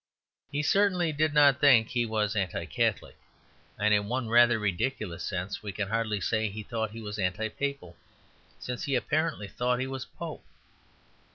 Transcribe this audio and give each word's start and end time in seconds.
He 0.51 0.63
certainly 0.63 1.11
did 1.13 1.31
not 1.31 1.59
think 1.61 1.89
he 1.89 2.07
was 2.07 2.35
Anti 2.35 2.65
Catholic; 2.65 3.15
and, 3.77 3.93
in 3.93 4.07
one 4.07 4.29
rather 4.29 4.57
ridiculous 4.57 5.23
sense, 5.23 5.61
we 5.61 5.71
can 5.71 5.89
hardly 5.89 6.19
say 6.19 6.47
that 6.47 6.53
he 6.53 6.63
thought 6.63 6.89
he 6.89 7.01
was 7.01 7.19
anti 7.19 7.49
papal, 7.49 7.95
since 8.57 8.85
he 8.85 8.95
apparently 8.95 9.47
thought 9.47 9.79
he 9.79 9.85
was 9.85 10.05
a 10.05 10.17
pope. 10.17 10.43